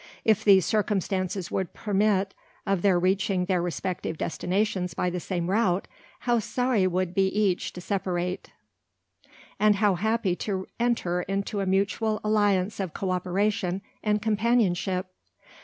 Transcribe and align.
If 0.25 0.43
these 0.43 0.65
circumstances 0.65 1.51
would 1.51 1.75
permit 1.75 2.33
of 2.65 2.81
their 2.81 2.97
reaching 2.97 3.45
their 3.45 3.61
respective 3.61 4.17
destinations 4.17 4.95
by 4.95 5.11
the 5.11 5.19
same 5.19 5.47
route, 5.47 5.87
how 6.21 6.39
sorry 6.39 6.87
would 6.87 7.13
each 7.15 7.65
be 7.71 7.75
to 7.75 7.81
separate, 7.85 8.51
and 9.59 9.75
how 9.75 9.93
happy 9.93 10.35
to 10.37 10.65
enter 10.79 11.21
into 11.21 11.59
a 11.61 11.67
mutual 11.67 12.19
alliance 12.23 12.79
of 12.79 12.95
co 12.95 13.11
operation 13.11 13.83
and 14.01 14.23
companionship! 14.23 15.05